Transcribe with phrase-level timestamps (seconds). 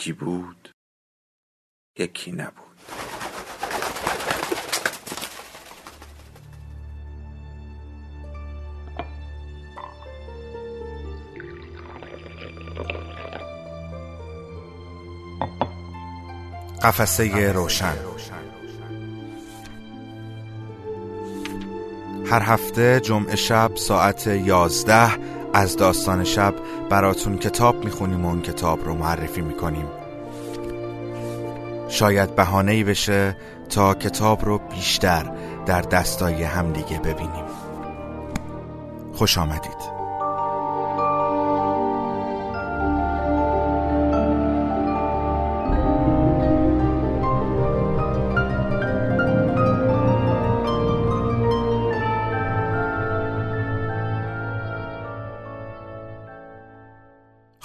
[0.00, 0.70] یکی بود
[1.98, 2.54] یکی نبود.
[16.82, 17.96] قفسه روشن.
[22.26, 26.54] هر هفته جمعه شب ساعت یازده از داستان شب
[26.90, 29.86] براتون کتاب می‌خونیم و اون کتاب رو معرفی می‌کنیم.
[31.88, 33.36] شاید بهانه بشه
[33.68, 35.32] تا کتاب رو بیشتر
[35.66, 37.44] در دستای همدیگه ببینیم.
[39.14, 39.99] خوش آمدید.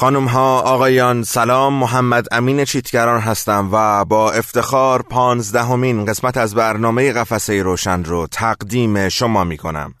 [0.00, 7.12] خانم ها آقایان سلام محمد امین چیتگران هستم و با افتخار پانزدهمین قسمت از برنامه
[7.12, 9.94] قفسه روشن رو تقدیم شما می کنم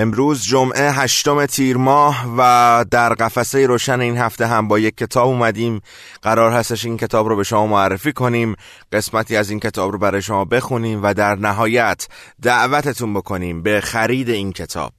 [0.00, 5.28] امروز جمعه هشتم تیر ماه و در قفسه روشن این هفته هم با یک کتاب
[5.28, 5.80] اومدیم.
[6.22, 8.56] قرار هستش این کتاب رو به شما معرفی کنیم
[8.92, 12.08] قسمتی از این کتاب رو برای شما بخونیم و در نهایت
[12.42, 14.92] دعوتتون بکنیم به خرید این کتاب.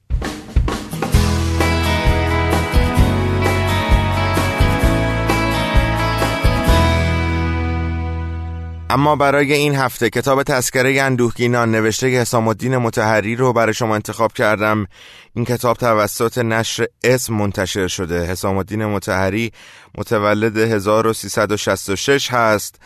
[8.92, 14.32] اما برای این هفته کتاب تذکره اندوهگینان نوشته حسام الدین متحری رو برای شما انتخاب
[14.32, 14.86] کردم.
[15.34, 18.26] این کتاب توسط نشر اسم منتشر شده.
[18.26, 19.52] حسام الدین متحری
[19.98, 22.80] متولد 1366 هست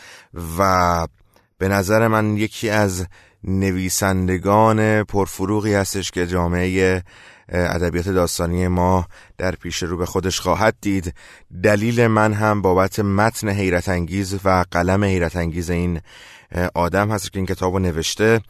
[0.58, 1.06] و
[1.58, 3.06] به نظر من یکی از
[3.44, 7.02] نویسندگان پرفروغی هستش که جامعه
[7.48, 9.06] ادبیات داستانی ما
[9.38, 11.14] در پیش رو به خودش خواهد دید.
[11.62, 16.00] دلیل من هم بابت متن حیرت انگیز و قلم حیرت انگیز این
[16.74, 18.40] آدم هست که این کتاب رو نوشته.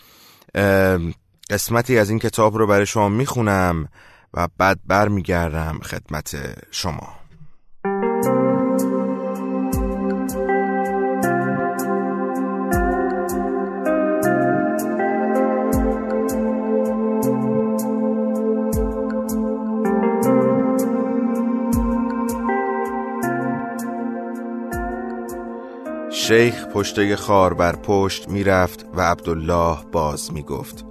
[1.50, 3.88] قسمتی از این کتاب رو برای شما می‌خونم
[4.34, 6.36] و بعد برمیگردم خدمت
[6.70, 7.25] شما.
[26.28, 30.84] شیخ پشته خار بر پشت می‌رفت و عبدالله باز می‌گفت.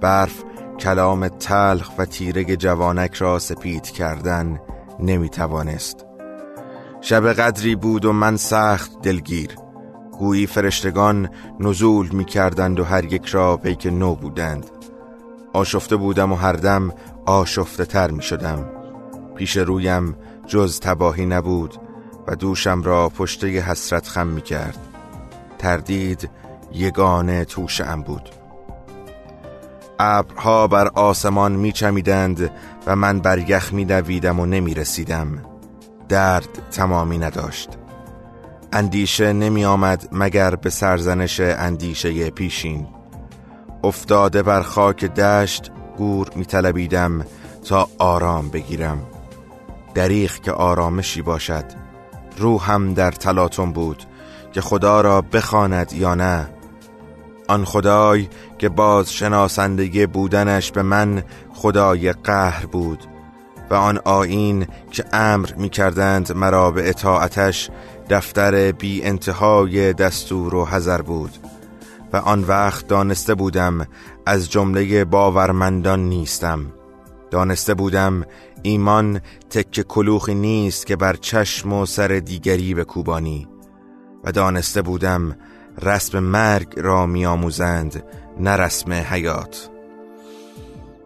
[0.00, 0.44] برف
[0.80, 4.60] کلام تلخ و تیرگ جوانک را سپید کردن
[4.98, 6.06] نمی‌توانست.
[7.00, 9.50] شب قدری بود و من سخت دلگیر.
[10.18, 11.28] گویی فرشتگان
[11.60, 14.66] نزول می‌کردند و هر یک را پیک نو بودند.
[15.52, 16.92] آشفته بودم و هر دم
[17.26, 18.70] آشفته تر می شدم
[19.36, 20.16] پیش رویم
[20.46, 21.89] جز تباهی نبود.
[22.34, 24.78] دوشم را پشته حسرت خم می کرد
[25.58, 26.30] تردید
[26.72, 28.30] یگانه توشم بود.
[29.98, 32.50] ابرها بر آسمان می چمیدند
[32.86, 35.38] و من بر یخ می دویدم و نمی رسیدم
[36.08, 37.68] درد تمامی نداشت.
[38.72, 42.86] اندیشه نمی آمد مگر به سرزنش اندیشه پیشین.
[43.84, 47.26] افتاده بر خاک دشت گور می طلبیدم
[47.68, 49.02] تا آرام بگیرم.
[49.94, 51.79] دریخ که آرامشی باشد.
[52.38, 54.04] روحم در تلاطم بود
[54.52, 56.50] که خدا را بخواند یا نه.
[57.48, 58.28] آن خدای
[58.58, 61.22] که باز شناسندگی بودنش به من
[61.54, 63.04] خدای قهر بود
[63.70, 67.70] و آن آین که امر می کردند مرا به اطاعتش
[68.10, 71.38] دفتر بی انتهای دستور و حذر بود
[72.12, 73.86] و آن وقت دانسته بودم
[74.26, 76.66] از جمله باورمندان نیستم.
[77.30, 78.24] دانسته بودم
[78.62, 79.20] ایمان
[79.50, 83.48] تک کلوخی نیست که بر چشم و سر دیگری به کوبانی
[84.24, 85.36] و دانسته بودم
[85.82, 88.04] رسم مرگ را میآموزند
[88.40, 89.70] نه رسم حیات.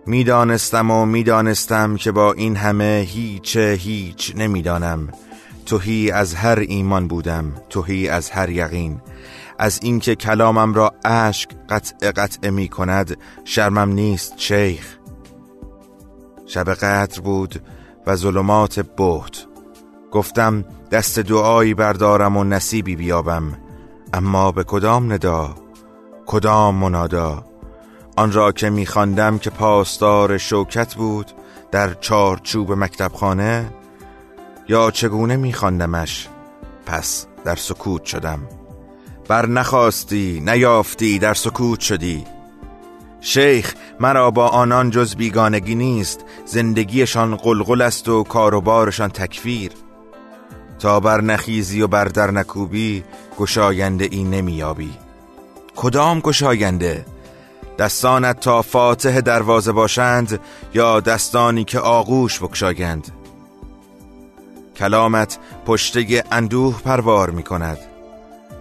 [0.07, 5.09] می‌دانستم و می‌دانستم که با این همه هیچ هیچ نمی‌دانم.
[5.67, 9.01] توهی از هر ایمان بودم توهی از هر یقین.
[9.59, 14.97] از اینکه کلامم را اشک قطع قطع می کند شرمم نیست شیخ.
[16.47, 17.63] شب قدر بود
[18.07, 19.47] و ظلمات بهت.
[20.11, 23.59] گفتم دست دعایی بردارم و نصیبی بیابم.
[24.13, 25.55] اما به کدام ندا؟
[26.27, 27.45] کدام منادا؟
[28.17, 31.33] آن را که میخواندم که پاسدار شوکت بود
[31.71, 33.73] در چارچوب مکتبخانه؟
[34.69, 36.29] یا چگونه میخواندمش؟
[36.87, 38.41] پس در سکوت شدم.
[39.29, 42.25] بر نخواستی نیافتی در سکوت شدی.
[43.25, 49.73] شیخ مرا با آنان جز بیگانگی نیست زندگیشان قلقل است و کاروبارشان تکفیر.
[50.79, 53.05] تا بر نخیزی و بر در نکوبی
[53.39, 54.93] گشاینده ای نمیابی
[55.77, 57.07] کدام گشاینده؟
[57.79, 60.41] دستانت تا فاتح دروازه باشند
[60.75, 63.13] یا دستانی که آغوش بکشایند
[64.77, 67.79] کلامت پشته اندوه پروار می کند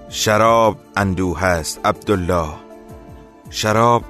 [0.10, 2.50] شراب اندوه است عبدالله.
[3.50, 4.04] شراب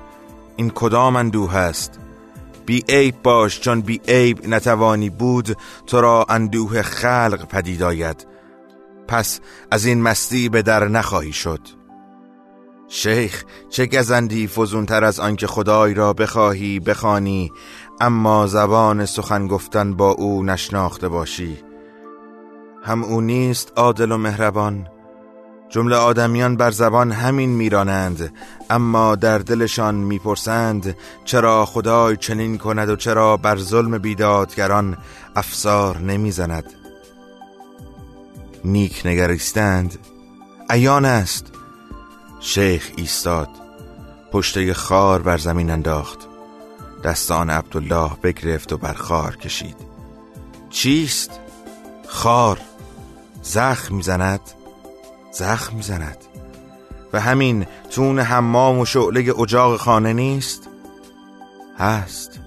[0.55, 1.99] این کدام اندوه است؟
[2.65, 5.57] بی عیب باش چون بی عیب نتوانی بود
[5.87, 8.27] تو را اندوه خلق پدید آید.
[9.07, 9.39] پس
[9.71, 11.59] از این مستی به در نخواهی شد.
[12.87, 17.51] شیخ چه گزندی فزونتر از آنکه خدای را بخواهی بخوانی
[18.01, 21.57] اما زبان سخن گفتن با او نشناخته باشی.
[22.83, 24.87] هم او نیست عادل و مهربان
[25.73, 28.33] جمله آدمیان بر زبان همین میرانند
[28.69, 34.97] اما در دلشان می‌پرسند چرا خدای چنین کند و چرا بر ظلم بیدادگران
[35.35, 36.63] افسار نمی‌زند؟
[38.65, 39.99] نیک نگریستند
[40.69, 41.45] ایان است.
[42.39, 43.49] شیخ ایستاد
[44.31, 46.19] پشته خار بر زمین انداخت
[47.03, 49.77] دستان عبدالله بگرفت و بر خار کشید.
[50.69, 51.39] چیست؟
[52.07, 52.59] خار
[53.41, 54.62] زخم می‌زند؟
[55.33, 56.17] زخم می‌زند
[57.13, 60.69] و همین تون حمام و شعله اجاق خانه نیست؟
[61.77, 62.39] هست.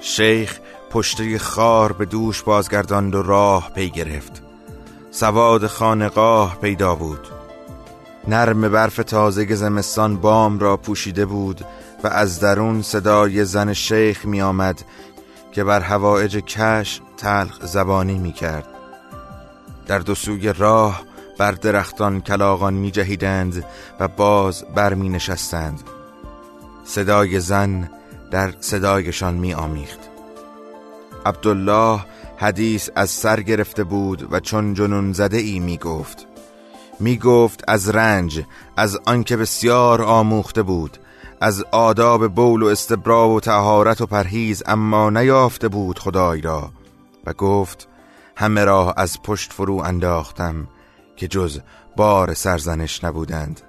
[0.00, 0.58] شیخ
[0.90, 4.42] پشته خار به دوش بازگرداند و راه پی گرفت.
[5.10, 7.28] سواد خانقاه پیدا بود.
[8.28, 11.64] نرم برف تازه زمستان بام را پوشیده بود
[12.04, 14.84] و از درون صدای زن شیخ می آمد
[15.52, 18.66] که بر هوایج کش تلخ زبانی می کرد.
[19.86, 21.02] در دو سوی راه
[21.38, 23.64] بر درختان کلاغان می جهیدند
[24.00, 25.82] و باز بر می نشستند
[26.84, 27.90] صدای زن
[28.30, 30.00] در صدایشان می آمیخت
[31.26, 32.00] عبدالله
[32.36, 36.26] حدیث از سر گرفته بود و چون جنون زده ای می گفت
[37.00, 38.44] می گفت از رنج
[38.76, 40.98] از آنکه بسیار آموخته بود
[41.40, 46.70] از آداب بول و استبرا و تهارت و پرهیز اما نیافته بود خدای را.
[47.26, 47.88] و گفت
[48.36, 50.68] همه را از پشت فرو انداختم.
[51.16, 51.60] که جز
[51.96, 53.60] بار سرزنش نبودند.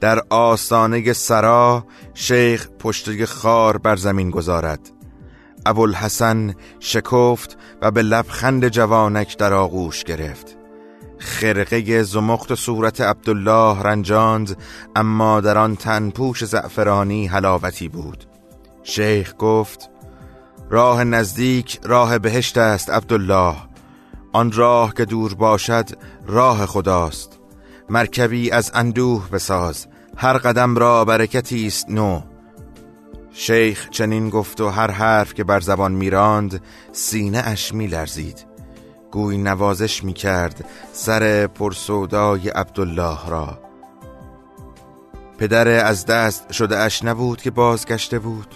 [0.00, 1.84] در آستانه سرا
[2.14, 4.90] شیخ پشت خار بر زمین گذارد.
[5.66, 10.56] ابوالحسن شکفت و به لبخند جوانک در آغوش گرفت.
[11.18, 14.56] خرقه زمخت صورت عبدالله رنجاند
[14.96, 18.24] اما در آن پوش زعفرانی حلاوتی بود.
[18.82, 19.90] شیخ گفت
[20.70, 23.71] راه نزدیک راه بهشت است عبدالله.
[24.32, 25.88] آن راه که دور باشد
[26.26, 27.38] راه خداست.
[27.88, 29.86] مرکبی از اندوه بساز
[30.16, 32.20] هر قدم را برکتی است نو.
[33.32, 36.62] شیخ چنین گفت و هر حرف که بر زبان میراند
[36.92, 38.46] سینه اش می لرزید
[39.10, 43.58] گوی نوازش می کرد سر پرسودای عبدالله را.
[45.38, 48.54] پدر از دست شده اش نبود که بازگشته بود.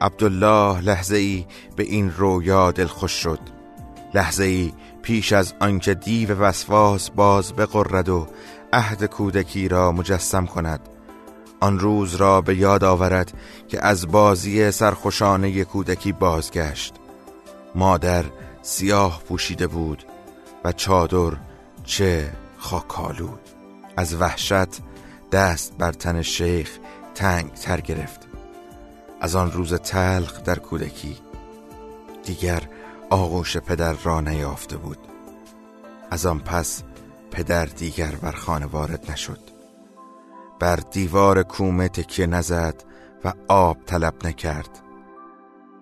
[0.00, 3.61] عبدالله لحظه ای به این رویا دلخوش شد.
[4.14, 8.26] لحظه ای پیش از آنکه دیو وسواس باز بقرد و
[8.72, 10.80] عهد کودکی را مجسم کند.
[11.60, 13.32] آن روز را به یاد آورد
[13.68, 16.94] که از بازی سرخوشانه کودکی بازگشت.
[17.74, 18.24] مادر
[18.62, 20.04] سیاه پوشیده بود
[20.64, 21.36] و چادر
[21.84, 23.40] چه خاکالود
[23.96, 24.68] از وحشت
[25.32, 26.78] دست بر تن شیخ
[27.14, 28.20] تنگ تر گرفت.
[29.20, 31.16] از آن روز تلخ در کودکی.
[32.24, 32.62] دیگر
[33.12, 34.98] آغوش پدر را نیافته بود.
[36.10, 36.82] از آن پس
[37.30, 39.38] پدر دیگر بر خانه وارد نشد.
[40.60, 42.84] بر دیوار کومه تکیه نزد
[43.24, 44.82] و آب طلب نکرد.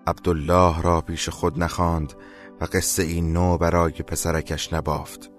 [0.07, 2.13] عبدالله را پیش خود نخواند
[2.61, 5.29] و قصه این نو برای پسرکش نبافت.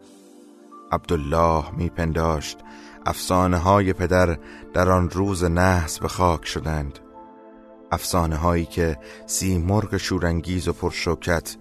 [0.92, 2.58] عبدالله میپنداشت
[3.06, 4.38] افسانه های پدر
[4.74, 6.98] در آن روز نحس به خاک شدند.
[7.92, 11.56] افسانه هایی که سی مرغ شورانگیز و پرشوکت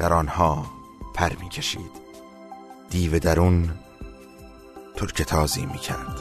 [0.00, 0.66] در آنها
[1.14, 1.90] پر می کشید
[2.90, 3.70] دیو درون
[4.96, 6.16] ترک تازی می کرد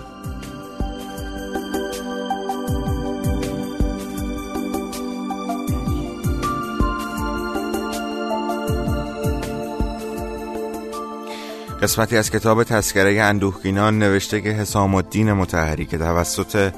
[11.82, 16.74] قسمتی از کتاب تسکره اندوهگینان نوشته که حسام الدین متحری که توسط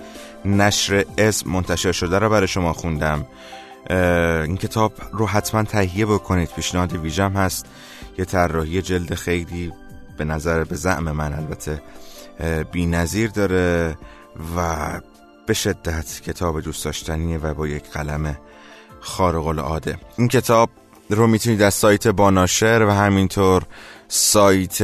[0.45, 3.25] نشر اسم منتشر شده را برای شما خوندم.
[3.89, 6.49] این کتاب رو حتما تهیه بکنید.
[6.55, 7.65] پیشنهاد ویژم هست.
[8.17, 9.71] یه طراحی جلد خیلی
[10.17, 11.81] به نظر به زعم من البته
[12.71, 13.97] بی نظیر داره
[14.57, 15.01] و
[15.47, 18.37] به شدت کتاب دوست داشتنیه و با یک قلم
[18.99, 20.69] خارق العاده این کتاب
[21.09, 23.63] رو می‌تونید از سایت باناشر و همینطور
[24.07, 24.81] سایت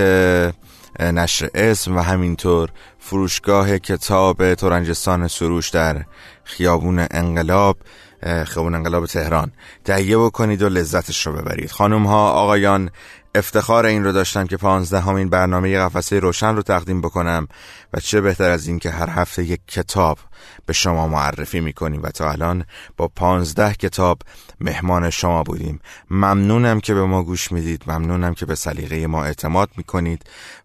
[1.00, 6.06] نشر اسم و همینطور فروشگاه کتاب تورنجستان سروش در
[6.44, 7.77] خیابون انقلاب
[8.21, 9.51] خیابون انقلاب تهران.
[9.86, 11.71] تهیه بکنید و لذتش رو ببرید.
[11.71, 12.89] خانم ها آقایان
[13.36, 17.47] افتخار این رو داشتم که پانزدهمین برنامه قفسه روشن رو تقدیم بکنم
[17.93, 20.17] و چه بهتر از این که هر هفته یک کتاب
[20.65, 22.65] به شما معرفی می‌کنیم و تا الان
[22.98, 24.22] با پانزده کتاب
[24.62, 25.79] مهمان شما بودیم.
[26.12, 27.84] ممنونم که به ما گوش می‌دید.
[27.88, 30.24] ممنونم که به سلیقه ما اعتماد می‌کنید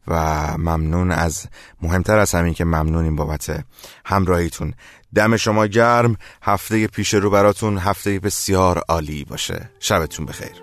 [0.08, 0.14] و
[0.58, 1.46] ممنون از
[1.82, 3.64] مهمتر از همین که ممنونیم بابت
[4.04, 4.74] همراهیتون.
[5.14, 6.16] دم شما گرم.
[6.42, 7.78] هفته پیش رو براتون.
[7.78, 9.70] هفته بسیار عالی باشه.
[9.80, 10.62] شبتون بخیر.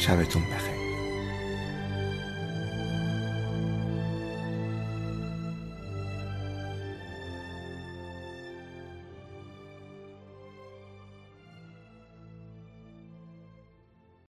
[0.00, 0.79] شبتون بخیر.